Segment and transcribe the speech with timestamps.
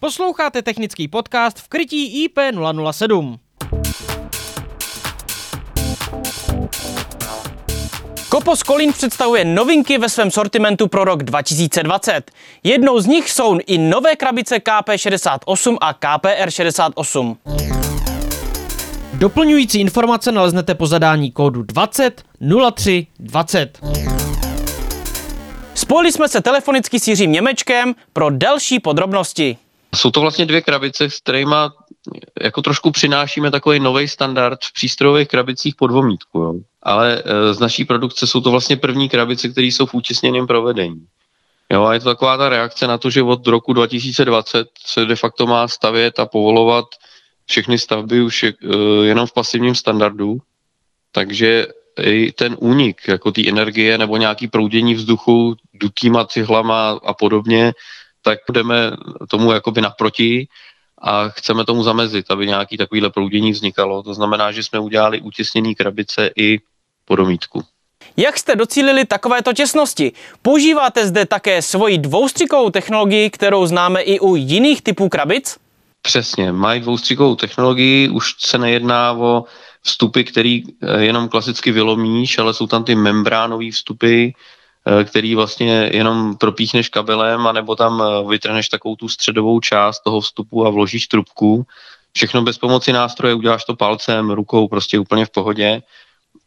[0.00, 3.38] Posloucháte technický podcast v krytí IP007.
[8.28, 12.30] Kopos Kolín představuje novinky ve svém sortimentu pro rok 2020.
[12.64, 17.36] Jednou z nich jsou i nové krabice KP68 a KPR68.
[19.14, 22.22] Doplňující informace naleznete po zadání kódu 20
[22.74, 23.80] 03 20.
[25.74, 29.56] Spojili jsme se telefonicky s Jiřím Němečkem pro další podrobnosti.
[29.94, 31.54] Jsou to vlastně dvě krabice, s kterými
[32.42, 36.38] jako trošku přinášíme takový nový standard v přístrojových krabicích po dvomítku.
[36.38, 36.54] Jo.
[36.82, 41.06] Ale e, z naší produkce jsou to vlastně první krabice, které jsou v útěsněném provedení.
[41.72, 45.16] Jo, a je to taková ta reakce na to, že od roku 2020 se de
[45.16, 46.84] facto má stavět a povolovat
[47.46, 48.76] všechny stavby už je, e,
[49.06, 50.38] jenom v pasivním standardu,
[51.12, 51.66] takže
[52.02, 57.72] i ten únik jako té energie nebo nějaký proudění vzduchu dutýma cihlama a podobně,
[58.22, 58.90] tak budeme
[59.30, 60.48] tomu jakoby naproti
[61.02, 64.02] a chceme tomu zamezit, aby nějaký takovýhle proudění vznikalo.
[64.02, 66.58] To znamená, že jsme udělali utěsněný krabice i
[67.04, 67.64] po domítku.
[68.16, 70.12] Jak jste docílili takovéto těsnosti?
[70.42, 75.58] Používáte zde také svoji dvoustřikovou technologii, kterou známe i u jiných typů krabic?
[76.02, 79.44] Přesně, mají dvoustřikovou technologii, už se nejedná o
[79.82, 84.28] vstupy, který eh, jenom klasicky vylomíš, ale jsou tam ty membránové vstupy,
[85.04, 90.66] který vlastně jenom propíchneš kabelem, anebo tam eh, vytrhneš takovou tu středovou část toho vstupu
[90.66, 91.66] a vložíš trubku.
[92.12, 95.82] Všechno bez pomoci nástroje, uděláš to palcem, rukou, prostě úplně v pohodě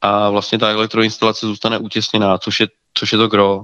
[0.02, 3.64] a vlastně ta elektroinstalace zůstane utěsněná, což je, což je to gro.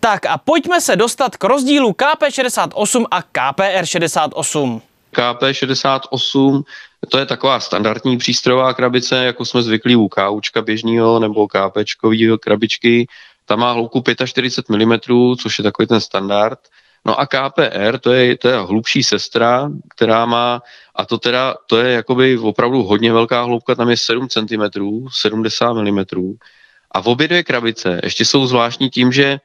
[0.00, 4.80] Tak a pojďme se dostat k rozdílu KP68 a KPR68.
[5.14, 6.62] KP68,
[7.08, 13.06] to je taková standardní přístrojová krabice, jako jsme zvyklí u kaučka běžného nebo KPčkového krabičky.
[13.44, 14.98] Ta má hloubku 45 mm,
[15.36, 16.58] což je takový ten standard.
[17.06, 20.62] No a KPR, to je, to je hlubší sestra, která má,
[20.94, 24.62] a to teda, to je jakoby opravdu hodně velká hloubka, tam je 7 cm,
[25.12, 26.04] 70 mm.
[26.90, 29.40] A v obě dvě krabice ještě jsou zvláštní tím, že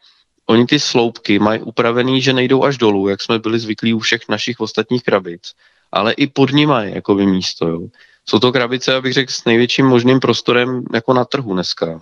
[0.46, 4.22] oni ty sloupky mají upravený, že nejdou až dolů, jak jsme byli zvyklí u všech
[4.30, 5.54] našich ostatních krabic,
[5.92, 7.68] ale i pod nimi je jakoby místo.
[7.68, 7.82] Jo.
[8.26, 12.02] Jsou to krabice, abych řekl, s největším možným prostorem jako na trhu dneska.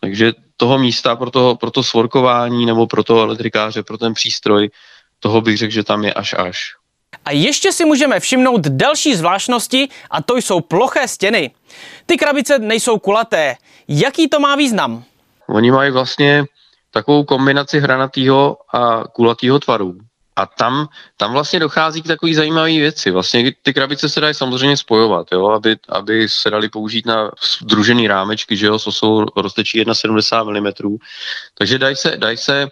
[0.00, 4.70] Takže toho místa pro to, pro to svorkování nebo pro toho elektrikáře, pro ten přístroj,
[5.20, 6.74] toho bych řekl, že tam je až až.
[7.24, 11.50] A ještě si můžeme všimnout další zvláštnosti a to jsou ploché stěny.
[12.06, 13.56] Ty krabice nejsou kulaté.
[13.88, 15.04] Jaký to má význam?
[15.48, 16.44] Oni mají vlastně
[16.90, 19.94] takovou kombinaci hranatého a kulatého tvaru.
[20.36, 23.10] A tam, tam vlastně dochází k takové zajímavé věci.
[23.10, 27.30] Vlastně ty krabice se dají samozřejmě spojovat, jo, aby, aby se dali použít na
[27.60, 30.96] združený rámečky, že jo, s osou roztečí 1,70 mm.
[31.58, 32.68] Takže dají se, dají se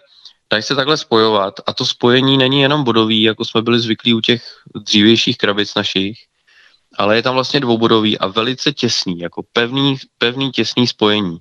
[0.53, 4.21] dají se takhle spojovat a to spojení není jenom bodový, jako jsme byli zvyklí u
[4.21, 4.43] těch
[4.75, 6.17] dřívějších krabic našich,
[6.97, 11.37] ale je tam vlastně dvoubodový a velice těsný, jako pevný, pevný těsný spojení.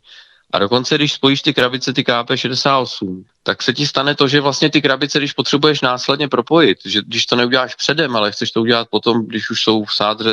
[0.52, 4.70] A dokonce, když spojíš ty krabice, ty KP68, tak se ti stane to, že vlastně
[4.70, 8.88] ty krabice, když potřebuješ následně propojit, že když to neuděláš předem, ale chceš to udělat
[8.90, 10.30] potom, když už jsou v sádře,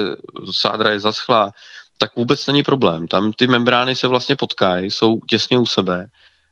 [0.52, 1.52] sádra je zaschlá,
[1.98, 3.08] tak vůbec není problém.
[3.08, 6.08] Tam ty membrány se vlastně potkají, jsou těsně u sebe,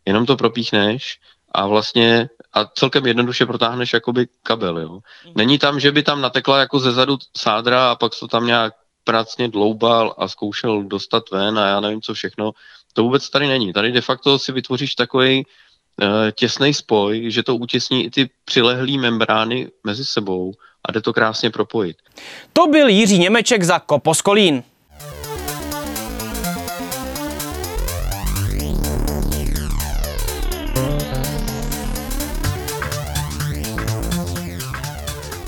[0.05, 1.19] jenom to propíchneš
[1.51, 4.99] a vlastně a celkem jednoduše protáhneš jakoby kabel, jo.
[5.35, 8.73] Není tam, že by tam natekla jako ze zadu sádra a pak to tam nějak
[9.07, 12.51] pracně dloubal a zkoušel dostat ven a já nevím co všechno.
[12.93, 13.73] To vůbec tady není.
[13.73, 18.29] Tady de facto si vytvoříš takový uh, eh, těsný spoj, že to utěsní i ty
[18.45, 20.53] přilehlé membrány mezi sebou
[20.85, 21.97] a jde to krásně propojit.
[22.53, 24.63] To byl Jiří Němeček za Koposkolín.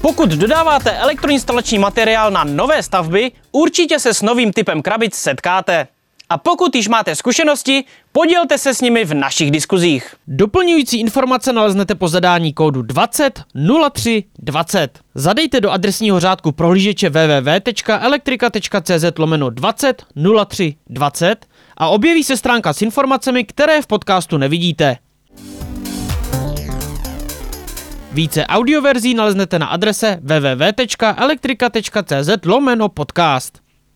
[0.01, 5.87] Pokud dodáváte elektroinstalační materiál na nové stavby, určitě se s novým typem krabic setkáte.
[6.29, 10.15] A pokud již máte zkušenosti, podělte se s nimi v našich diskuzích.
[10.27, 13.43] Doplňující informace naleznete po zadání kódu 20
[13.93, 14.99] 03 20.
[15.15, 20.05] Zadejte do adresního řádku prohlížeče www.elektrika.cz lomeno 20
[20.47, 21.45] 03 20
[21.77, 24.97] a objeví se stránka s informacemi, které v podcastu nevidíte.
[28.13, 33.61] Více audioverzí naleznete na adrese www.elektrika.cz lomeno podcast.